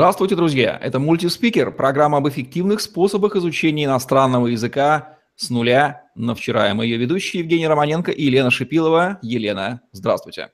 Здравствуйте, 0.00 0.34
друзья! 0.34 0.78
Это 0.80 0.98
мультиспикер, 0.98 1.72
программа 1.72 2.16
об 2.16 2.28
эффективных 2.30 2.80
способах 2.80 3.36
изучения 3.36 3.84
иностранного 3.84 4.46
языка 4.46 5.18
с 5.36 5.50
нуля 5.50 6.06
на 6.14 6.34
вчера. 6.34 6.72
Мы 6.72 6.86
ее 6.86 6.96
ведущие 6.96 7.42
Евгений 7.42 7.68
Романенко 7.68 8.10
и 8.10 8.24
Елена 8.24 8.50
Шипилова. 8.50 9.18
Елена, 9.20 9.82
здравствуйте. 9.92 10.52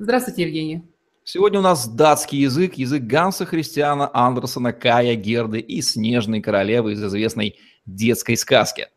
Здравствуйте, 0.00 0.42
Евгений. 0.42 0.82
Сегодня 1.22 1.60
у 1.60 1.62
нас 1.62 1.86
датский 1.86 2.40
язык, 2.40 2.74
язык 2.74 3.04
Ганса 3.04 3.46
Христиана 3.46 4.10
Андерсона, 4.12 4.72
Кая 4.72 5.14
Герды 5.14 5.60
и 5.60 5.80
Снежной 5.80 6.40
королевы 6.40 6.94
из 6.94 7.04
известной 7.04 7.60
детской 7.86 8.36
сказки. 8.36 8.88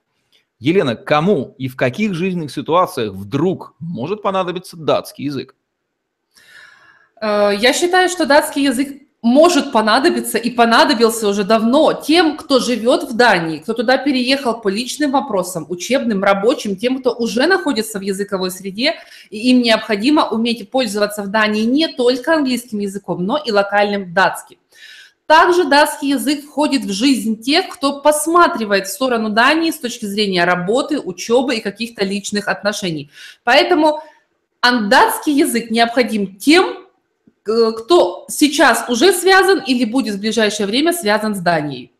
Елена, 0.57 0.95
кому 0.95 1.53
и 1.59 1.67
в 1.67 1.75
каких 1.75 2.15
жизненных 2.15 2.49
ситуациях 2.49 3.13
вдруг 3.13 3.75
может 3.77 4.23
понадобиться 4.23 4.77
датский 4.77 5.25
язык? 5.25 5.53
Э, 7.21 7.51
я 7.55 7.71
считаю, 7.71 8.09
что 8.09 8.25
датский 8.25 8.63
язык 8.63 9.04
может 9.25 9.71
понадобиться 9.71 10.37
и 10.37 10.51
понадобился 10.51 11.27
уже 11.27 11.43
давно 11.43 11.93
тем, 11.93 12.37
кто 12.37 12.59
живет 12.59 13.05
в 13.05 13.15
Дании, 13.15 13.57
кто 13.57 13.73
туда 13.73 13.97
переехал 13.97 14.61
по 14.61 14.67
личным 14.67 15.13
вопросам, 15.13 15.65
учебным, 15.67 16.23
рабочим, 16.23 16.75
тем, 16.75 16.99
кто 16.99 17.11
уже 17.11 17.47
находится 17.47 17.97
в 17.97 18.03
языковой 18.03 18.51
среде, 18.51 18.93
и 19.31 19.49
им 19.49 19.63
необходимо 19.63 20.29
уметь 20.29 20.69
пользоваться 20.69 21.23
в 21.23 21.29
Дании 21.29 21.63
не 21.63 21.87
только 21.87 22.35
английским 22.35 22.77
языком, 22.77 23.25
но 23.25 23.37
и 23.37 23.51
локальным 23.51 24.13
датским. 24.13 24.59
Также 25.25 25.63
датский 25.63 26.09
язык 26.09 26.45
входит 26.45 26.83
в 26.83 26.91
жизнь 26.91 27.41
тех, 27.41 27.67
кто 27.69 28.01
посматривает 28.01 28.85
в 28.85 28.91
сторону 28.91 29.31
Дании 29.31 29.71
с 29.71 29.79
точки 29.79 30.05
зрения 30.05 30.45
работы, 30.45 30.99
учебы 30.99 31.55
и 31.55 31.61
каких-то 31.61 32.05
личных 32.05 32.47
отношений. 32.47 33.09
Поэтому 33.43 34.03
датский 34.61 35.33
язык 35.33 35.71
необходим 35.71 36.35
тем, 36.37 36.84
кто 37.45 38.25
сейчас 38.27 38.85
уже 38.89 39.13
связан 39.13 39.59
или 39.59 39.85
будет 39.85 40.15
в 40.15 40.19
ближайшее 40.19 40.65
время 40.65 40.93
связан 40.93 41.35
с 41.35 41.39
Данией? 41.39 41.91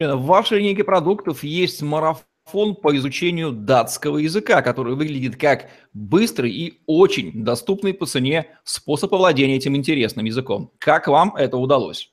В 0.00 0.26
вашей 0.26 0.58
линейке 0.58 0.82
продуктов 0.82 1.44
есть 1.44 1.80
марафон 1.80 2.74
по 2.74 2.96
изучению 2.96 3.52
датского 3.52 4.18
языка, 4.18 4.62
который 4.62 4.96
выглядит 4.96 5.36
как 5.36 5.66
быстрый 5.92 6.50
и 6.50 6.80
очень 6.86 7.44
доступный 7.44 7.94
по 7.94 8.06
цене 8.06 8.46
способ 8.64 9.14
овладения 9.14 9.56
этим 9.56 9.76
интересным 9.76 10.24
языком. 10.24 10.72
Как 10.78 11.06
вам 11.06 11.36
это 11.36 11.56
удалось? 11.56 12.10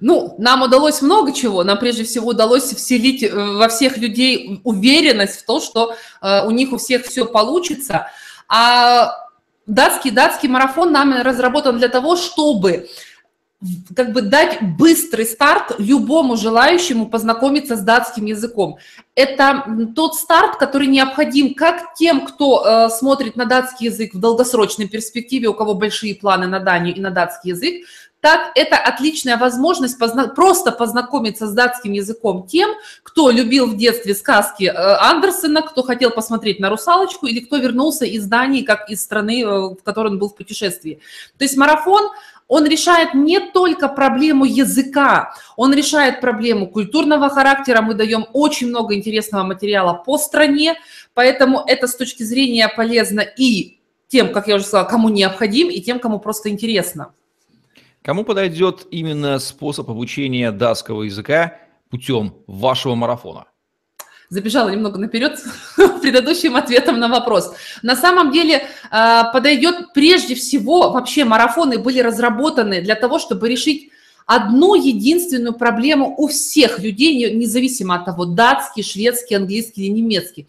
Ну, 0.00 0.34
нам 0.38 0.62
удалось 0.62 1.00
много 1.02 1.32
чего. 1.32 1.62
Нам 1.62 1.78
прежде 1.78 2.02
всего 2.02 2.30
удалось 2.30 2.64
вселить 2.74 3.22
э, 3.22 3.32
во 3.32 3.68
всех 3.68 3.96
людей 3.96 4.60
уверенность 4.64 5.40
в 5.40 5.46
том, 5.46 5.60
что 5.60 5.94
э, 6.20 6.44
у 6.44 6.50
них 6.50 6.72
у 6.72 6.78
всех 6.78 7.04
все 7.04 7.24
получится. 7.24 8.08
А 8.48 9.21
датский, 9.66 10.10
датский 10.10 10.48
марафон 10.48 10.92
нами 10.92 11.20
разработан 11.20 11.78
для 11.78 11.88
того, 11.88 12.16
чтобы 12.16 12.88
как 13.94 14.12
бы 14.12 14.22
дать 14.22 14.58
быстрый 14.76 15.24
старт 15.24 15.76
любому 15.78 16.36
желающему 16.36 17.06
познакомиться 17.06 17.76
с 17.76 17.80
датским 17.80 18.24
языком. 18.24 18.78
Это 19.14 19.64
тот 19.94 20.16
старт, 20.16 20.56
который 20.56 20.88
необходим 20.88 21.54
как 21.54 21.94
тем, 21.94 22.26
кто 22.26 22.64
э, 22.64 22.88
смотрит 22.90 23.36
на 23.36 23.44
датский 23.44 23.86
язык 23.86 24.14
в 24.14 24.18
долгосрочной 24.18 24.88
перспективе, 24.88 25.48
у 25.48 25.54
кого 25.54 25.74
большие 25.74 26.16
планы 26.16 26.48
на 26.48 26.58
Данию 26.58 26.96
и 26.96 27.00
на 27.00 27.10
датский 27.10 27.50
язык, 27.50 27.86
так 28.22 28.52
это 28.54 28.76
отличная 28.76 29.36
возможность 29.36 29.98
позна- 30.00 30.28
просто 30.28 30.70
познакомиться 30.70 31.48
с 31.48 31.52
датским 31.52 31.92
языком 31.92 32.46
тем, 32.46 32.70
кто 33.02 33.30
любил 33.30 33.66
в 33.66 33.76
детстве 33.76 34.14
сказки 34.14 34.64
э, 34.64 34.72
Андерсена, 34.72 35.60
кто 35.60 35.82
хотел 35.82 36.10
посмотреть 36.12 36.60
на 36.60 36.70
русалочку 36.70 37.26
или 37.26 37.40
кто 37.40 37.56
вернулся 37.56 38.04
из 38.04 38.24
Дании, 38.26 38.62
как 38.62 38.88
из 38.88 39.02
страны, 39.02 39.42
э, 39.42 39.46
в 39.46 39.82
которой 39.82 40.12
он 40.12 40.20
был 40.20 40.28
в 40.28 40.36
путешествии. 40.36 41.00
То 41.36 41.44
есть 41.44 41.56
марафон 41.56 42.10
он 42.46 42.64
решает 42.64 43.12
не 43.12 43.40
только 43.40 43.88
проблему 43.88 44.44
языка, 44.44 45.34
он 45.56 45.74
решает 45.74 46.20
проблему 46.20 46.68
культурного 46.68 47.28
характера. 47.28 47.82
Мы 47.82 47.94
даем 47.94 48.26
очень 48.32 48.68
много 48.68 48.94
интересного 48.94 49.42
материала 49.42 49.94
по 49.94 50.16
стране, 50.16 50.76
поэтому 51.14 51.64
это 51.66 51.88
с 51.88 51.96
точки 51.96 52.22
зрения 52.22 52.68
полезно 52.68 53.20
и 53.20 53.80
тем, 54.06 54.32
как 54.32 54.46
я 54.46 54.56
уже 54.56 54.64
сказала, 54.64 54.86
кому 54.86 55.08
необходим, 55.08 55.70
и 55.70 55.80
тем, 55.80 55.98
кому 55.98 56.20
просто 56.20 56.50
интересно. 56.50 57.12
Кому 58.02 58.24
подойдет 58.24 58.86
именно 58.90 59.38
способ 59.38 59.88
обучения 59.88 60.50
датского 60.50 61.04
языка 61.04 61.58
путем 61.88 62.34
вашего 62.46 62.94
марафона? 62.94 63.46
забежала 64.28 64.70
немного 64.70 64.98
наперед 64.98 65.38
предыдущим 66.00 66.56
ответом 66.56 66.98
на 66.98 67.08
вопрос. 67.08 67.54
На 67.82 67.94
самом 67.94 68.32
деле 68.32 68.66
а, 68.90 69.24
подойдет 69.24 69.92
прежде 69.92 70.34
всего, 70.34 70.90
вообще 70.90 71.26
марафоны 71.26 71.76
были 71.76 72.00
разработаны 72.00 72.80
для 72.80 72.94
того, 72.94 73.18
чтобы 73.18 73.50
решить 73.50 73.90
одну 74.26 74.74
единственную 74.74 75.54
проблему 75.54 76.14
у 76.16 76.28
всех 76.28 76.78
людей, 76.78 77.34
независимо 77.34 77.96
от 77.96 78.04
того, 78.04 78.24
датский, 78.24 78.82
шведский, 78.82 79.34
английский 79.34 79.86
или 79.86 79.92
немецкий 79.92 80.46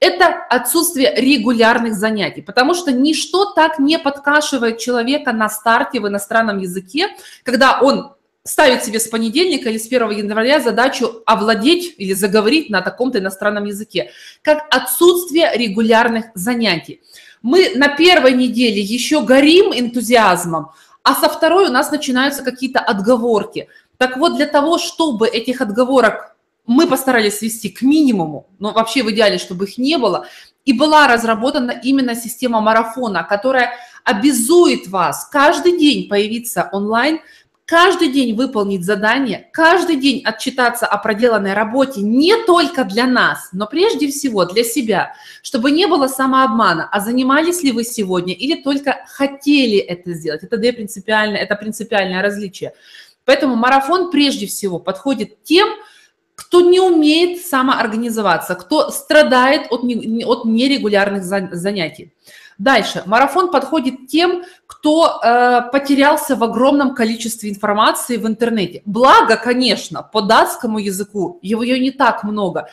это 0.00 0.26
отсутствие 0.50 1.14
регулярных 1.16 1.94
занятий, 1.94 2.42
потому 2.42 2.74
что 2.74 2.92
ничто 2.92 3.52
так 3.52 3.78
не 3.78 3.98
подкашивает 3.98 4.78
человека 4.78 5.32
на 5.32 5.48
старте 5.48 6.00
в 6.00 6.08
иностранном 6.08 6.58
языке, 6.58 7.08
когда 7.42 7.80
он 7.80 8.12
ставит 8.44 8.84
себе 8.84 9.00
с 9.00 9.08
понедельника 9.08 9.70
или 9.70 9.78
с 9.78 9.86
1 9.86 10.10
января 10.10 10.60
задачу 10.60 11.22
овладеть 11.26 11.94
или 11.98 12.12
заговорить 12.12 12.70
на 12.70 12.80
таком-то 12.80 13.18
иностранном 13.18 13.64
языке, 13.64 14.10
как 14.42 14.64
отсутствие 14.70 15.50
регулярных 15.56 16.26
занятий. 16.34 17.00
Мы 17.42 17.72
на 17.74 17.88
первой 17.88 18.34
неделе 18.34 18.80
еще 18.80 19.22
горим 19.22 19.72
энтузиазмом, 19.72 20.70
а 21.06 21.14
со 21.14 21.28
второй 21.28 21.68
у 21.68 21.72
нас 21.72 21.92
начинаются 21.92 22.42
какие-то 22.42 22.80
отговорки. 22.80 23.68
Так 23.96 24.16
вот, 24.16 24.34
для 24.34 24.46
того, 24.46 24.76
чтобы 24.76 25.28
этих 25.28 25.60
отговорок 25.60 26.34
мы 26.66 26.88
постарались 26.88 27.38
свести 27.38 27.68
к 27.68 27.80
минимуму, 27.82 28.48
но 28.58 28.72
вообще 28.72 29.04
в 29.04 29.10
идеале, 29.12 29.38
чтобы 29.38 29.66
их 29.66 29.78
не 29.78 29.98
было. 29.98 30.26
И 30.64 30.72
была 30.72 31.06
разработана 31.06 31.70
именно 31.70 32.16
система 32.16 32.60
марафона, 32.60 33.22
которая 33.22 33.74
обязует 34.02 34.88
вас 34.88 35.28
каждый 35.30 35.78
день 35.78 36.08
появиться 36.08 36.68
онлайн, 36.72 37.20
каждый 37.66 38.12
день 38.12 38.34
выполнить 38.34 38.84
задание, 38.84 39.48
каждый 39.52 39.96
день 39.96 40.22
отчитаться 40.24 40.86
о 40.86 40.96
проделанной 40.98 41.52
работе 41.52 42.00
не 42.00 42.34
только 42.44 42.84
для 42.84 43.06
нас, 43.06 43.48
но 43.52 43.66
прежде 43.66 44.08
всего 44.08 44.44
для 44.44 44.64
себя, 44.64 45.14
чтобы 45.42 45.72
не 45.72 45.86
было 45.86 46.06
самообмана, 46.06 46.88
а 46.90 47.00
занимались 47.00 47.62
ли 47.62 47.72
вы 47.72 47.84
сегодня 47.84 48.34
или 48.34 48.62
только 48.62 49.04
хотели 49.08 49.78
это 49.78 50.14
сделать. 50.14 50.44
Это, 50.44 50.56
две 50.56 50.72
принципиальные, 50.72 51.42
это 51.42 51.56
принципиальное 51.56 52.22
различие. 52.22 52.72
Поэтому 53.24 53.56
марафон 53.56 54.12
прежде 54.12 54.46
всего 54.46 54.78
подходит 54.78 55.42
тем, 55.42 55.68
кто 56.46 56.60
не 56.60 56.78
умеет 56.78 57.44
самоорганизоваться, 57.44 58.54
кто 58.54 58.90
страдает 58.90 59.66
от, 59.70 59.82
не, 59.82 60.24
от 60.24 60.44
нерегулярных 60.44 61.24
занятий. 61.24 62.12
Дальше. 62.56 63.02
Марафон 63.04 63.50
подходит 63.50 64.06
тем, 64.06 64.44
кто 64.66 65.20
э, 65.22 65.62
потерялся 65.72 66.36
в 66.36 66.44
огромном 66.44 66.94
количестве 66.94 67.50
информации 67.50 68.16
в 68.16 68.26
интернете. 68.28 68.82
Благо, 68.86 69.36
конечно, 69.36 70.04
по 70.04 70.22
датскому 70.22 70.78
языку 70.78 71.40
его 71.42 71.64
ее 71.64 71.80
не 71.80 71.90
так 71.90 72.22
много. 72.22 72.68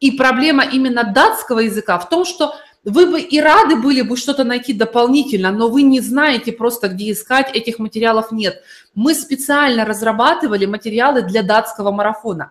И 0.00 0.10
проблема 0.10 0.64
именно 0.64 1.04
датского 1.04 1.60
языка 1.60 1.98
в 2.00 2.08
том, 2.08 2.24
что 2.24 2.54
вы 2.84 3.06
бы 3.06 3.20
и 3.20 3.40
рады 3.40 3.76
были 3.76 4.02
бы 4.02 4.16
что-то 4.16 4.42
найти 4.42 4.72
дополнительно, 4.72 5.52
но 5.52 5.68
вы 5.68 5.82
не 5.82 6.00
знаете 6.00 6.50
просто, 6.50 6.88
где 6.88 7.12
искать, 7.12 7.54
этих 7.54 7.78
материалов 7.78 8.32
нет. 8.32 8.64
Мы 8.96 9.14
специально 9.14 9.84
разрабатывали 9.84 10.66
материалы 10.66 11.22
для 11.22 11.44
датского 11.44 11.92
марафона. 11.92 12.50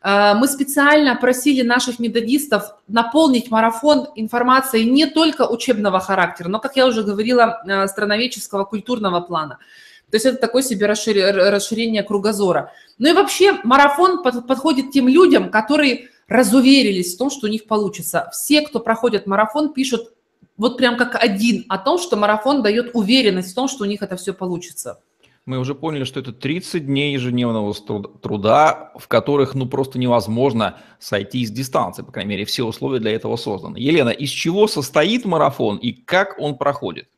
А, 0.00 0.34
мы 0.34 0.46
специально 0.46 1.16
просили 1.16 1.62
наших 1.62 1.98
методистов 1.98 2.74
наполнить 2.86 3.50
марафон 3.50 4.08
информацией 4.14 4.88
не 4.88 5.06
только 5.06 5.46
учебного 5.46 6.00
характера, 6.00 6.48
но, 6.48 6.60
как 6.60 6.76
я 6.76 6.86
уже 6.86 7.02
говорила, 7.02 7.62
а, 7.66 7.88
страноведческого, 7.88 8.64
культурного 8.64 9.20
плана. 9.20 9.58
То 10.10 10.16
есть 10.16 10.24
это 10.24 10.38
такое 10.38 10.62
себе 10.62 10.86
расширение 10.86 12.02
кругозора. 12.02 12.72
Ну 12.98 13.10
и 13.10 13.12
вообще 13.12 13.58
марафон 13.62 14.22
подходит 14.22 14.90
тем 14.90 15.06
людям, 15.06 15.50
которые 15.50 16.08
разуверились 16.28 17.14
в 17.14 17.18
том, 17.18 17.30
что 17.30 17.46
у 17.46 17.50
них 17.50 17.66
получится. 17.66 18.30
Все, 18.32 18.62
кто 18.62 18.80
проходит 18.80 19.26
марафон, 19.26 19.72
пишут 19.74 20.12
вот 20.56 20.78
прям 20.78 20.96
как 20.96 21.14
один 21.14 21.66
о 21.68 21.76
том, 21.76 21.98
что 21.98 22.16
марафон 22.16 22.62
дает 22.62 22.90
уверенность 22.94 23.52
в 23.52 23.54
том, 23.54 23.68
что 23.68 23.84
у 23.84 23.86
них 23.86 24.02
это 24.02 24.16
все 24.16 24.32
получится 24.32 24.98
мы 25.48 25.58
уже 25.58 25.74
поняли, 25.74 26.04
что 26.04 26.20
это 26.20 26.30
30 26.32 26.86
дней 26.86 27.14
ежедневного 27.14 27.74
труда, 28.22 28.92
в 28.96 29.08
которых 29.08 29.54
ну 29.54 29.66
просто 29.66 29.98
невозможно 29.98 30.76
сойти 31.00 31.44
с 31.46 31.50
дистанции, 31.50 32.02
по 32.02 32.12
крайней 32.12 32.30
мере, 32.30 32.44
все 32.44 32.64
условия 32.64 33.00
для 33.00 33.12
этого 33.12 33.36
созданы. 33.36 33.78
Елена, 33.78 34.10
из 34.10 34.28
чего 34.28 34.68
состоит 34.68 35.24
марафон 35.24 35.78
и 35.78 35.92
как 35.92 36.38
он 36.38 36.58
проходит? 36.58 37.08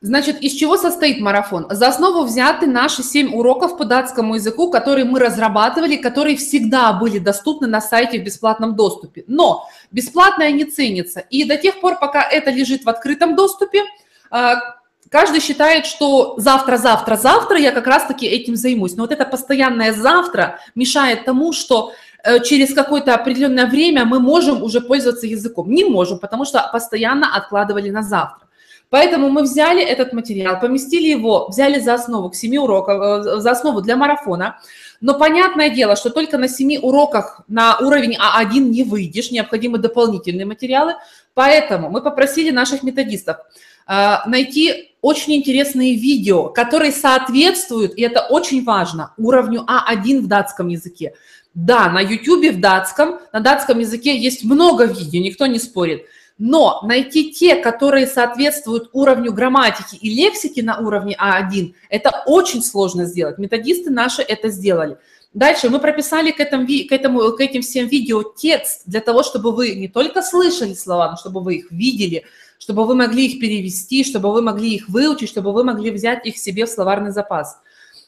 Значит, 0.00 0.40
из 0.40 0.54
чего 0.54 0.78
состоит 0.78 1.20
марафон? 1.20 1.66
За 1.70 1.88
основу 1.88 2.24
взяты 2.24 2.66
наши 2.66 3.02
7 3.02 3.34
уроков 3.34 3.76
по 3.76 3.84
датскому 3.84 4.34
языку, 4.34 4.70
которые 4.70 5.04
мы 5.04 5.20
разрабатывали, 5.20 5.96
которые 5.96 6.36
всегда 6.36 6.94
были 6.94 7.18
доступны 7.18 7.68
на 7.68 7.80
сайте 7.82 8.20
в 8.20 8.24
бесплатном 8.24 8.74
доступе. 8.74 9.22
Но 9.28 9.68
бесплатное 9.92 10.50
не 10.50 10.64
ценится. 10.64 11.20
И 11.20 11.44
до 11.44 11.56
тех 11.58 11.78
пор, 11.80 12.00
пока 12.00 12.22
это 12.22 12.50
лежит 12.50 12.84
в 12.84 12.88
открытом 12.88 13.36
доступе, 13.36 13.84
а, 14.30 14.81
каждый 15.10 15.40
считает, 15.40 15.86
что 15.86 16.34
завтра, 16.38 16.76
завтра, 16.76 17.16
завтра 17.16 17.58
я 17.58 17.72
как 17.72 17.86
раз-таки 17.86 18.26
этим 18.26 18.56
займусь. 18.56 18.96
Но 18.96 19.02
вот 19.04 19.12
это 19.12 19.24
постоянное 19.24 19.92
завтра 19.92 20.58
мешает 20.74 21.24
тому, 21.24 21.52
что 21.52 21.92
э, 22.24 22.40
через 22.42 22.74
какое-то 22.74 23.14
определенное 23.14 23.66
время 23.66 24.04
мы 24.04 24.20
можем 24.20 24.62
уже 24.62 24.80
пользоваться 24.80 25.26
языком. 25.26 25.70
Не 25.70 25.84
можем, 25.84 26.18
потому 26.18 26.44
что 26.44 26.68
постоянно 26.72 27.36
откладывали 27.36 27.90
на 27.90 28.02
завтра. 28.02 28.46
Поэтому 28.92 29.30
мы 29.30 29.42
взяли 29.44 29.82
этот 29.82 30.12
материал, 30.12 30.60
поместили 30.60 31.08
его, 31.08 31.48
взяли 31.48 31.80
за 31.80 31.94
основу 31.94 32.28
к 32.28 32.34
7 32.34 32.58
уроков, 32.58 33.00
э, 33.00 33.40
за 33.40 33.50
основу 33.50 33.80
для 33.80 33.96
марафона. 33.96 34.58
Но 35.00 35.14
понятное 35.14 35.70
дело, 35.70 35.96
что 35.96 36.10
только 36.10 36.36
на 36.36 36.46
7 36.46 36.78
уроках 36.82 37.40
на 37.48 37.78
уровень 37.78 38.16
А1 38.16 38.60
не 38.60 38.84
выйдешь, 38.84 39.30
необходимы 39.30 39.78
дополнительные 39.78 40.44
материалы. 40.44 40.94
Поэтому 41.34 41.88
мы 41.88 42.02
попросили 42.02 42.50
наших 42.50 42.82
методистов 42.82 43.38
найти 43.86 44.94
очень 45.00 45.34
интересные 45.34 45.96
видео, 45.96 46.48
которые 46.48 46.92
соответствуют, 46.92 47.94
и 47.96 48.02
это 48.02 48.20
очень 48.20 48.64
важно, 48.64 49.12
уровню 49.18 49.66
А1 49.66 50.20
в 50.20 50.26
датском 50.26 50.68
языке. 50.68 51.14
Да, 51.54 51.90
на 51.90 52.00
YouTube 52.00 52.54
в 52.54 52.60
датском, 52.60 53.18
на 53.32 53.40
датском 53.40 53.78
языке 53.78 54.16
есть 54.16 54.44
много 54.44 54.84
видео, 54.84 55.20
никто 55.20 55.46
не 55.46 55.58
спорит– 55.58 56.06
но 56.44 56.80
найти 56.82 57.30
те, 57.30 57.54
которые 57.54 58.06
соответствуют 58.06 58.90
уровню 58.92 59.32
грамматики 59.32 59.94
и 59.94 60.12
лексики 60.12 60.60
на 60.60 60.78
уровне 60.78 61.16
А1, 61.20 61.74
это 61.88 62.22
очень 62.26 62.62
сложно 62.62 63.04
сделать. 63.04 63.38
Методисты 63.38 63.90
наши 63.90 64.22
это 64.22 64.48
сделали. 64.48 64.96
Дальше 65.34 65.70
мы 65.70 65.78
прописали 65.78 66.30
к, 66.30 66.40
этому, 66.40 66.66
к, 66.66 66.90
этому, 66.92 67.32
к 67.32 67.40
этим 67.40 67.62
всем 67.62 67.86
видео 67.86 68.22
текст 68.22 68.82
для 68.86 69.00
того, 69.00 69.22
чтобы 69.22 69.52
вы 69.52 69.76
не 69.76 69.86
только 69.86 70.20
слышали 70.20 70.74
слова, 70.74 71.12
но 71.12 71.16
чтобы 71.16 71.40
вы 71.42 71.58
их 71.58 71.70
видели, 71.70 72.24
чтобы 72.62 72.86
вы 72.86 72.94
могли 72.94 73.26
их 73.26 73.40
перевести, 73.40 74.04
чтобы 74.04 74.32
вы 74.32 74.40
могли 74.40 74.76
их 74.76 74.88
выучить, 74.88 75.28
чтобы 75.28 75.52
вы 75.52 75.64
могли 75.64 75.90
взять 75.90 76.24
их 76.24 76.38
себе 76.38 76.64
в 76.64 76.68
словарный 76.68 77.10
запас. 77.10 77.58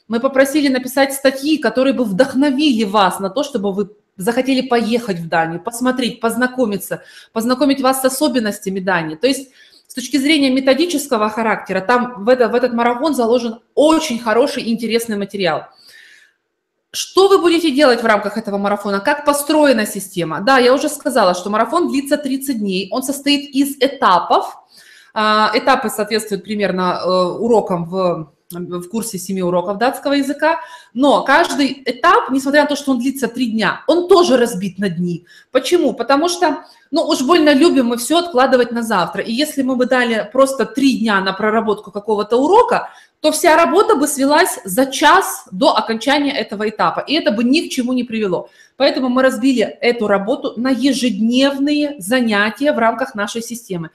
Мы 0.07 0.21
попросили 0.21 0.69
написать 0.69 1.13
статьи, 1.13 1.59
которые 1.59 1.93
бы 1.93 2.05
вдохновили 2.05 2.85
вас 2.85 3.19
на 3.19 3.31
то, 3.31 3.43
чтобы 3.43 3.73
вы 3.73 3.91
захотели 4.17 4.61
поехать 4.61 5.19
в 5.19 5.29
Данию, 5.29 5.61
посмотреть, 5.61 6.21
познакомиться, 6.21 7.03
познакомить 7.33 7.81
вас 7.81 8.01
с 8.01 8.05
особенностями 8.05 8.79
Дании. 8.79 9.17
То 9.17 9.27
есть 9.27 9.51
с 9.89 9.95
точки 9.95 10.19
зрения 10.19 10.51
методического 10.51 11.29
характера, 11.31 11.81
там 11.81 12.23
в, 12.25 12.29
это, 12.29 12.47
в 12.49 12.55
этот 12.55 12.73
марафон 12.75 13.13
заложен 13.13 13.59
очень 13.75 14.21
хороший 14.21 14.71
интересный 14.71 15.17
материал. 15.17 15.65
Что 16.95 17.29
вы 17.29 17.39
будете 17.39 17.71
делать 17.73 18.03
в 18.03 18.07
рамках 18.07 18.39
этого 18.39 18.57
марафона? 18.57 19.01
Как 19.01 19.25
построена 19.25 19.85
система? 19.85 20.41
Да, 20.41 20.59
я 20.59 20.73
уже 20.73 20.89
сказала, 20.89 21.35
что 21.35 21.51
марафон 21.51 21.89
длится 21.89 22.17
30 22.17 22.59
дней. 22.59 22.89
Он 22.93 23.03
состоит 23.03 23.51
из 23.55 23.77
этапов. 23.81 24.57
А, 25.13 25.51
этапы 25.55 25.91
соответствуют 25.91 26.45
примерно 26.45 27.01
э, 27.05 27.09
урокам 27.09 27.85
в 27.85 28.33
в 28.55 28.89
курсе 28.89 29.19
семи 29.19 29.43
уроков 29.43 29.79
датского 29.79 30.15
языка, 30.15 30.61
но 30.93 31.23
каждый 31.25 31.83
этап, 31.85 32.31
несмотря 32.31 32.63
на 32.63 32.69
то, 32.69 32.77
что 32.77 32.93
он 32.93 32.99
длится 32.99 33.29
три 33.29 33.51
дня, 33.51 33.83
он 33.87 34.09
тоже 34.09 34.37
разбит 34.37 34.79
на 34.79 34.89
дни. 34.89 35.27
Почему? 35.51 35.93
Потому 35.95 36.29
что, 36.29 36.65
ну, 36.91 37.03
уж 37.03 37.23
больно 37.23 37.53
любим 37.53 37.87
мы 37.87 37.97
все 37.97 38.19
откладывать 38.19 38.73
на 38.73 38.83
завтра. 38.83 39.23
И 39.23 39.33
если 39.33 39.63
мы 39.63 39.77
бы 39.77 39.87
дали 39.87 40.29
просто 40.33 40.65
три 40.67 40.99
дня 40.99 41.21
на 41.21 41.33
проработку 41.33 41.91
какого-то 41.91 42.37
урока, 42.37 42.91
то 43.21 43.33
вся 43.33 43.57
работа 43.57 43.97
бы 43.97 44.07
свелась 44.07 44.59
за 44.65 44.87
час 44.87 45.47
до 45.51 45.77
окончания 45.77 46.33
этого 46.33 46.69
этапа, 46.69 47.01
и 47.01 47.15
это 47.15 47.31
бы 47.31 47.43
ни 47.43 47.61
к 47.63 47.71
чему 47.71 47.93
не 47.95 48.05
привело. 48.05 48.51
Поэтому 48.77 49.09
мы 49.09 49.23
разбили 49.23 49.63
эту 49.63 50.07
работу 50.07 50.53
на 50.57 50.69
ежедневные 50.69 51.97
занятия 51.99 52.73
в 52.73 52.79
рамках 52.79 53.15
нашей 53.15 53.43
системы. 53.43 53.91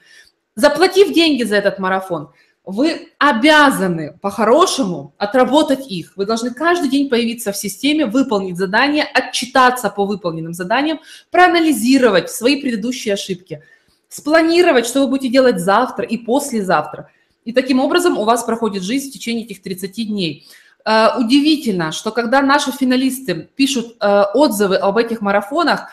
Заплатив 0.56 1.12
деньги 1.12 1.44
за 1.44 1.56
этот 1.56 1.78
марафон– 1.78 2.30
вы 2.70 3.08
обязаны 3.18 4.18
по-хорошему 4.20 5.14
отработать 5.18 5.90
их. 5.90 6.12
Вы 6.16 6.26
должны 6.26 6.52
каждый 6.52 6.88
день 6.88 7.08
появиться 7.08 7.52
в 7.52 7.56
системе, 7.56 8.06
выполнить 8.06 8.56
задание, 8.56 9.04
отчитаться 9.04 9.90
по 9.90 10.06
выполненным 10.06 10.54
заданиям, 10.54 11.00
проанализировать 11.30 12.30
свои 12.30 12.60
предыдущие 12.60 13.14
ошибки, 13.14 13.62
спланировать, 14.08 14.86
что 14.86 15.00
вы 15.00 15.08
будете 15.08 15.28
делать 15.28 15.58
завтра 15.58 16.04
и 16.04 16.16
послезавтра. 16.16 17.10
И 17.44 17.52
таким 17.52 17.80
образом 17.80 18.18
у 18.18 18.24
вас 18.24 18.44
проходит 18.44 18.82
жизнь 18.82 19.10
в 19.10 19.12
течение 19.12 19.44
этих 19.44 19.62
30 19.62 20.06
дней. 20.06 20.46
Э, 20.84 21.18
удивительно, 21.18 21.92
что 21.92 22.10
когда 22.10 22.42
наши 22.42 22.72
финалисты 22.72 23.48
пишут 23.56 23.96
э, 24.00 24.22
отзывы 24.34 24.76
об 24.76 24.96
этих 24.96 25.20
марафонах, 25.20 25.88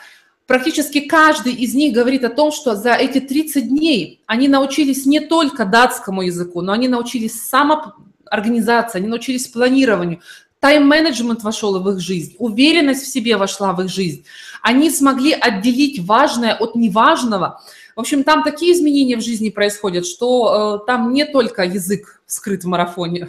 практически 0.48 1.00
каждый 1.00 1.52
из 1.52 1.74
них 1.74 1.92
говорит 1.92 2.24
о 2.24 2.30
том, 2.30 2.50
что 2.50 2.74
за 2.74 2.94
эти 2.94 3.20
30 3.20 3.68
дней 3.68 4.22
они 4.26 4.48
научились 4.48 5.06
не 5.06 5.20
только 5.20 5.64
датскому 5.64 6.22
языку, 6.22 6.62
но 6.62 6.72
они 6.72 6.88
научились 6.88 7.40
самоорганизации, 7.46 8.98
они 8.98 9.08
научились 9.08 9.46
планированию, 9.46 10.20
тайм-менеджмент 10.60 11.42
вошел 11.42 11.78
в 11.78 11.88
их 11.90 12.00
жизнь, 12.00 12.34
уверенность 12.38 13.04
в 13.04 13.12
себе 13.12 13.36
вошла 13.36 13.74
в 13.74 13.82
их 13.82 13.90
жизнь. 13.90 14.24
Они 14.62 14.90
смогли 14.90 15.32
отделить 15.32 16.00
важное 16.00 16.54
от 16.54 16.74
неважного. 16.74 17.60
В 17.94 18.00
общем, 18.00 18.24
там 18.24 18.42
такие 18.42 18.72
изменения 18.72 19.18
в 19.18 19.22
жизни 19.22 19.50
происходят, 19.50 20.06
что 20.06 20.80
э, 20.82 20.86
там 20.86 21.12
не 21.12 21.26
только 21.26 21.62
язык 21.62 22.22
скрыт 22.26 22.64
в 22.64 22.66
марафоне. 22.66 23.28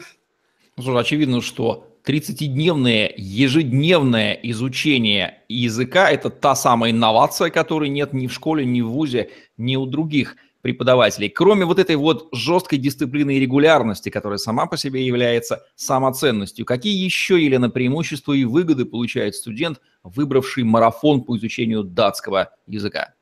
Ну, 0.77 0.98
очевидно, 0.98 1.42
что 1.42 1.88
30-дневное 2.05 3.13
ежедневное 3.15 4.33
изучение 4.43 5.43
языка– 5.47 6.09
это 6.11 6.29
та 6.29 6.55
самая 6.55 6.91
инновация, 6.91 7.49
которой 7.49 7.89
нет 7.89 8.13
ни 8.13 8.27
в 8.27 8.33
школе, 8.33 8.65
ни 8.65 8.81
в 8.81 8.89
ВУЗе, 8.89 9.29
ни 9.57 9.75
у 9.75 9.85
других 9.85 10.35
преподавателей. 10.61 11.29
Кроме 11.29 11.65
вот 11.65 11.79
этой 11.79 11.95
вот 11.95 12.27
жесткой 12.33 12.79
дисциплины 12.79 13.35
и 13.35 13.39
регулярности, 13.39 14.09
которая 14.09 14.37
сама 14.37 14.65
по 14.65 14.77
себе 14.77 15.05
является 15.05 15.63
самоценностью, 15.75 16.65
какие 16.65 17.03
еще, 17.03 17.43
Елена, 17.43 17.69
преимущества 17.69 18.33
и 18.33 18.43
выгоды 18.43 18.85
получает 18.85 19.35
студент, 19.35 19.79
выбравший 20.03 20.63
марафон 20.63 21.23
по 21.23 21.37
изучению 21.37 21.83
датского 21.83 22.51
языка? 22.67 23.13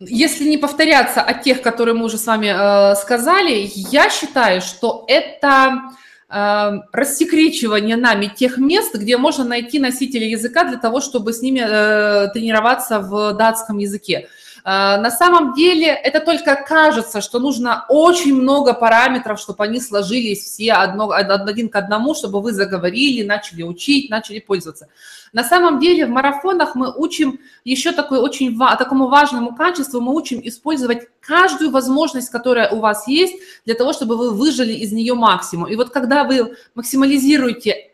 Если 0.00 0.48
не 0.48 0.58
повторяться 0.58 1.20
от 1.20 1.42
тех, 1.42 1.60
которые 1.60 1.94
мы 1.94 2.04
уже 2.04 2.18
с 2.18 2.26
вами 2.26 2.46
э, 2.46 2.94
сказали, 2.94 3.68
я 3.74 4.08
считаю, 4.10 4.60
что 4.60 5.04
это 5.08 5.90
рассекречивание 6.30 7.96
нами 7.96 8.26
тех 8.26 8.58
мест, 8.58 8.94
где 8.94 9.16
можно 9.16 9.44
найти 9.44 9.78
носителя 9.78 10.26
языка 10.26 10.64
для 10.64 10.76
того, 10.76 11.00
чтобы 11.00 11.32
с 11.32 11.40
ними 11.40 11.60
э, 11.60 12.28
тренироваться 12.34 13.00
в 13.00 13.32
датском 13.32 13.78
языке. 13.78 14.28
Э, 14.64 14.98
на 14.98 15.10
самом 15.10 15.54
деле 15.54 15.86
это 15.86 16.20
только 16.20 16.54
кажется, 16.56 17.20
что 17.20 17.38
нужно 17.38 17.84
очень 17.88 18.34
много 18.34 18.74
параметров, 18.74 19.40
чтобы 19.40 19.64
они 19.64 19.80
сложились 19.80 20.44
все 20.44 20.72
одно, 20.72 21.10
один 21.10 21.68
к 21.68 21.76
одному, 21.76 22.14
чтобы 22.14 22.40
вы 22.40 22.52
заговорили, 22.52 23.26
начали 23.26 23.62
учить, 23.62 24.10
начали 24.10 24.40
пользоваться. 24.40 24.88
На 25.32 25.44
самом 25.44 25.78
деле 25.78 26.06
в 26.06 26.10
марафонах 26.10 26.74
мы 26.74 26.92
учим 26.94 27.40
еще 27.64 27.92
такой 27.92 28.18
очень, 28.18 28.58
такому 28.78 29.08
важному 29.08 29.54
качеству, 29.54 30.00
мы 30.00 30.14
учим 30.14 30.40
использовать 30.42 31.08
каждую 31.20 31.70
возможность, 31.70 32.30
которая 32.30 32.70
у 32.70 32.80
вас 32.80 33.06
есть, 33.08 33.34
для 33.64 33.74
того, 33.74 33.92
чтобы 33.92 34.16
вы 34.16 34.30
выжили 34.30 34.72
из 34.72 34.92
нее 34.92 35.14
максимум. 35.14 35.68
И 35.68 35.76
вот 35.76 35.90
когда 35.90 36.24
вы 36.24 36.56
максимализируете 36.74 37.88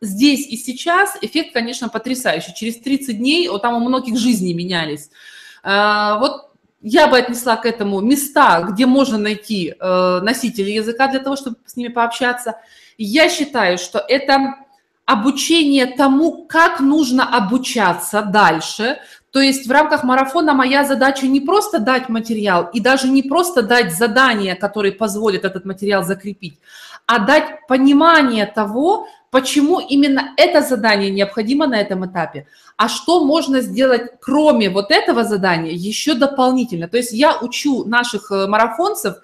здесь 0.00 0.46
и 0.46 0.56
сейчас, 0.56 1.16
эффект, 1.20 1.52
конечно, 1.52 1.88
потрясающий. 1.88 2.54
Через 2.54 2.78
30 2.78 3.18
дней, 3.18 3.48
вот 3.48 3.62
там 3.62 3.74
у 3.74 3.86
многих 3.86 4.18
жизни 4.18 4.52
менялись. 4.52 5.10
А, 5.62 6.18
вот 6.18 6.50
я 6.82 7.06
бы 7.06 7.18
отнесла 7.18 7.56
к 7.56 7.66
этому 7.66 8.00
места, 8.00 8.62
где 8.62 8.86
можно 8.86 9.18
найти 9.18 9.74
э, 9.78 10.20
носители 10.22 10.70
языка 10.70 11.08
для 11.08 11.20
того, 11.20 11.36
чтобы 11.36 11.56
с 11.66 11.76
ними 11.76 11.88
пообщаться. 11.88 12.56
Я 12.96 13.28
считаю, 13.28 13.76
что 13.76 13.98
это 13.98 14.54
обучение 15.04 15.86
тому, 15.86 16.46
как 16.46 16.80
нужно 16.80 17.36
обучаться 17.36 18.22
дальше. 18.22 18.98
То 19.30 19.40
есть 19.40 19.66
в 19.66 19.70
рамках 19.70 20.04
марафона 20.04 20.54
моя 20.54 20.84
задача 20.84 21.26
не 21.26 21.40
просто 21.40 21.80
дать 21.80 22.08
материал 22.08 22.70
и 22.72 22.80
даже 22.80 23.08
не 23.08 23.22
просто 23.22 23.62
дать 23.62 23.94
задание, 23.94 24.54
которое 24.54 24.92
позволит 24.92 25.44
этот 25.44 25.64
материал 25.64 26.02
закрепить, 26.02 26.58
а 27.10 27.18
дать 27.18 27.66
понимание 27.66 28.46
того, 28.46 29.08
почему 29.32 29.80
именно 29.80 30.32
это 30.36 30.60
задание 30.62 31.10
необходимо 31.10 31.66
на 31.66 31.80
этом 31.80 32.06
этапе, 32.06 32.46
а 32.76 32.88
что 32.88 33.24
можно 33.24 33.62
сделать 33.62 34.12
кроме 34.20 34.70
вот 34.70 34.92
этого 34.92 35.24
задания 35.24 35.72
еще 35.72 36.14
дополнительно. 36.14 36.86
То 36.86 36.98
есть 36.98 37.12
я 37.12 37.36
учу 37.36 37.84
наших 37.84 38.30
э, 38.30 38.46
марафонцев 38.46 39.16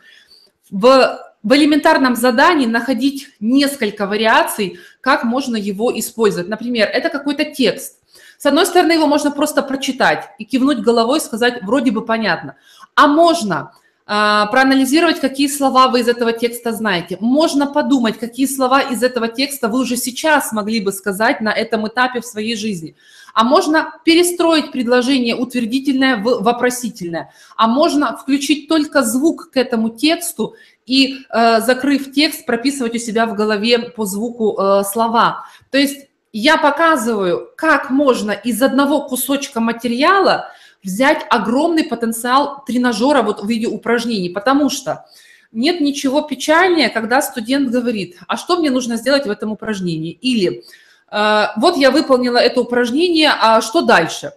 в 0.68 1.20
в 1.44 1.52
элементарном 1.52 2.16
задании 2.16 2.66
находить 2.66 3.28
несколько 3.38 4.08
вариаций, 4.08 4.80
как 5.00 5.22
можно 5.22 5.56
его 5.56 5.96
использовать. 5.96 6.48
Например, 6.48 6.88
это 6.92 7.08
какой-то 7.08 7.44
текст. 7.44 8.00
С 8.36 8.46
одной 8.46 8.66
стороны, 8.66 8.94
его 8.94 9.06
можно 9.06 9.30
просто 9.30 9.62
прочитать 9.62 10.28
и 10.38 10.44
кивнуть 10.44 10.80
головой, 10.80 11.20
сказать, 11.20 11.62
вроде 11.62 11.92
бы 11.92 12.04
понятно. 12.04 12.56
А 12.96 13.06
можно 13.06 13.70
проанализировать, 14.06 15.18
какие 15.18 15.48
слова 15.48 15.88
вы 15.88 16.00
из 16.00 16.08
этого 16.08 16.32
текста 16.32 16.72
знаете. 16.72 17.18
Можно 17.20 17.66
подумать, 17.66 18.18
какие 18.18 18.46
слова 18.46 18.80
из 18.80 19.02
этого 19.02 19.26
текста 19.26 19.68
вы 19.68 19.80
уже 19.80 19.96
сейчас 19.96 20.52
могли 20.52 20.80
бы 20.80 20.92
сказать 20.92 21.40
на 21.40 21.52
этом 21.52 21.88
этапе 21.88 22.20
в 22.20 22.26
своей 22.26 22.56
жизни 22.56 22.94
а 23.36 23.44
можно 23.44 23.92
перестроить 24.02 24.72
предложение 24.72 25.36
утвердительное 25.36 26.16
в 26.16 26.42
вопросительное, 26.42 27.34
а 27.54 27.68
можно 27.68 28.16
включить 28.16 28.66
только 28.66 29.02
звук 29.02 29.50
к 29.50 29.58
этому 29.58 29.90
тексту 29.90 30.54
и, 30.86 31.18
э, 31.28 31.60
закрыв 31.60 32.12
текст, 32.12 32.46
прописывать 32.46 32.94
у 32.94 32.98
себя 32.98 33.26
в 33.26 33.34
голове 33.34 33.78
по 33.78 34.06
звуку 34.06 34.56
э, 34.58 34.84
слова. 34.84 35.44
То 35.70 35.76
есть 35.76 36.08
я 36.32 36.56
показываю, 36.56 37.50
как 37.58 37.90
можно 37.90 38.30
из 38.30 38.62
одного 38.62 39.06
кусочка 39.06 39.60
материала 39.60 40.50
взять 40.86 41.26
огромный 41.28 41.84
потенциал 41.84 42.64
тренажера 42.64 43.22
вот 43.22 43.42
в 43.42 43.46
виде 43.46 43.66
упражнений, 43.66 44.30
потому 44.30 44.70
что 44.70 45.04
нет 45.52 45.80
ничего 45.80 46.22
печальнее, 46.22 46.88
когда 46.88 47.20
студент 47.20 47.70
говорит, 47.70 48.18
а 48.28 48.36
что 48.36 48.56
мне 48.56 48.70
нужно 48.70 48.96
сделать 48.96 49.26
в 49.26 49.30
этом 49.30 49.52
упражнении? 49.52 50.12
Или 50.12 50.64
э, 51.10 51.44
вот 51.56 51.76
я 51.76 51.90
выполнила 51.90 52.38
это 52.38 52.60
упражнение, 52.60 53.32
а 53.38 53.60
что 53.60 53.82
дальше? 53.82 54.32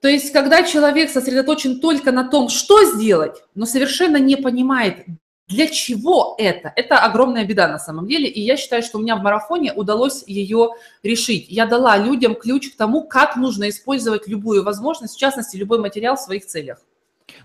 То 0.00 0.08
есть, 0.08 0.32
когда 0.32 0.62
человек 0.62 1.10
сосредоточен 1.10 1.80
только 1.80 2.12
на 2.12 2.28
том, 2.28 2.48
что 2.48 2.84
сделать, 2.84 3.42
но 3.54 3.64
совершенно 3.64 4.18
не 4.18 4.36
понимает, 4.36 5.06
для 5.48 5.68
чего 5.68 6.34
это? 6.38 6.72
Это 6.74 6.98
огромная 6.98 7.44
беда 7.44 7.68
на 7.68 7.78
самом 7.78 8.08
деле, 8.08 8.28
и 8.28 8.40
я 8.40 8.56
считаю, 8.56 8.82
что 8.82 8.98
у 8.98 9.00
меня 9.00 9.16
в 9.16 9.22
марафоне 9.22 9.72
удалось 9.72 10.24
ее 10.26 10.70
решить. 11.04 11.46
Я 11.48 11.66
дала 11.66 11.96
людям 11.96 12.34
ключ 12.34 12.72
к 12.72 12.76
тому, 12.76 13.04
как 13.06 13.36
нужно 13.36 13.68
использовать 13.68 14.26
любую 14.26 14.64
возможность, 14.64 15.14
в 15.14 15.18
частности, 15.18 15.56
любой 15.56 15.78
материал 15.78 16.16
в 16.16 16.20
своих 16.20 16.46
целях. 16.46 16.78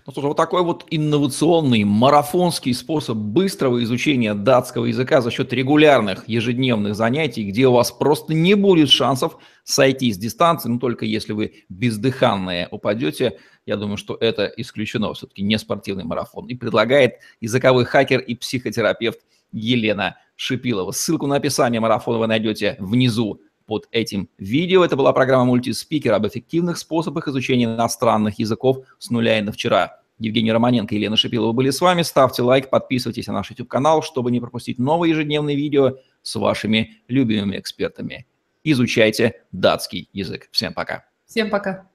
Ну, 0.06 0.12
слушай, 0.12 0.26
вот 0.26 0.36
такой 0.36 0.62
вот 0.62 0.84
инновационный 0.90 1.84
марафонский 1.84 2.74
способ 2.74 3.16
быстрого 3.16 3.82
изучения 3.84 4.34
датского 4.34 4.86
языка 4.86 5.20
за 5.20 5.30
счет 5.30 5.52
регулярных 5.52 6.28
ежедневных 6.28 6.96
занятий, 6.96 7.44
где 7.44 7.66
у 7.66 7.72
вас 7.72 7.92
просто 7.92 8.34
не 8.34 8.54
будет 8.54 8.90
шансов 8.90 9.38
сойти 9.64 10.12
с 10.12 10.18
дистанции, 10.18 10.68
ну, 10.68 10.78
только 10.78 11.04
если 11.04 11.32
вы 11.32 11.64
бездыханные 11.68 12.68
упадете, 12.70 13.38
я 13.66 13.76
думаю, 13.76 13.96
что 13.96 14.16
это 14.20 14.46
исключено, 14.56 15.12
все-таки 15.14 15.42
не 15.42 15.58
спортивный 15.58 16.04
марафон. 16.04 16.46
И 16.46 16.54
предлагает 16.54 17.16
языковой 17.40 17.84
хакер 17.84 18.20
и 18.20 18.34
психотерапевт 18.34 19.20
Елена 19.52 20.16
Шипилова. 20.36 20.92
Ссылку 20.92 21.26
на 21.26 21.36
описание 21.36 21.80
марафона 21.80 22.18
вы 22.18 22.26
найдете 22.26 22.76
внизу 22.78 23.40
под 23.66 23.88
этим 23.92 24.28
видео. 24.38 24.84
Это 24.84 24.96
была 24.96 25.12
программа 25.12 25.44
«Мультиспикер» 25.44 26.12
об 26.12 26.26
эффективных 26.26 26.78
способах 26.78 27.28
изучения 27.28 27.64
иностранных 27.64 28.38
языков 28.38 28.84
с 28.98 29.10
нуля 29.10 29.38
и 29.38 29.42
на 29.42 29.52
вчера. 29.52 30.00
Евгений 30.18 30.52
Романенко 30.52 30.94
и 30.94 30.98
Елена 30.98 31.16
Шипилова 31.16 31.52
были 31.52 31.70
с 31.70 31.80
вами. 31.80 32.02
Ставьте 32.02 32.42
лайк, 32.42 32.70
подписывайтесь 32.70 33.26
на 33.26 33.34
наш 33.34 33.50
YouTube-канал, 33.50 34.02
чтобы 34.02 34.30
не 34.30 34.40
пропустить 34.40 34.78
новые 34.78 35.10
ежедневные 35.10 35.56
видео 35.56 35.96
с 36.22 36.34
вашими 36.36 37.02
любимыми 37.08 37.58
экспертами. 37.58 38.26
Изучайте 38.64 39.42
датский 39.50 40.08
язык. 40.12 40.48
Всем 40.52 40.72
пока. 40.72 41.06
Всем 41.26 41.50
пока. 41.50 41.91